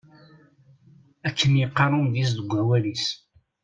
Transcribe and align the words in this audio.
Akken 1.27 1.53
yeqqar 1.61 1.91
umedyaz 1.97 2.31
deg 2.37 2.47
wawal-is. 2.53 3.05